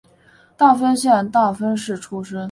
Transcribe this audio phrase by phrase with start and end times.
[0.57, 2.39] 大分县大分市出身。